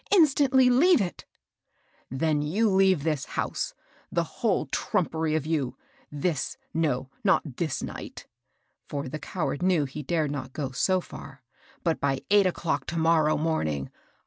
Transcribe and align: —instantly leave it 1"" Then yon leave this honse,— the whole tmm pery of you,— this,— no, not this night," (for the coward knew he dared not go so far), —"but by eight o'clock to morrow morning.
—instantly 0.11 0.67
leave 0.71 0.99
it 0.99 1.25
1"" 2.09 2.17
Then 2.17 2.41
yon 2.41 2.75
leave 2.75 3.03
this 3.03 3.27
honse,— 3.35 3.75
the 4.11 4.23
whole 4.23 4.65
tmm 4.65 5.07
pery 5.11 5.35
of 5.35 5.45
you,— 5.45 5.77
this,— 6.23 6.57
no, 6.89 7.11
not 7.23 7.57
this 7.57 7.83
night," 7.83 8.25
(for 8.87 9.07
the 9.07 9.19
coward 9.19 9.61
knew 9.61 9.85
he 9.85 10.01
dared 10.01 10.31
not 10.31 10.53
go 10.53 10.71
so 10.71 11.01
far), 11.01 11.43
—"but 11.83 11.99
by 11.99 12.19
eight 12.31 12.47
o'clock 12.47 12.87
to 12.87 12.97
morrow 12.97 13.37
morning. 13.37 13.91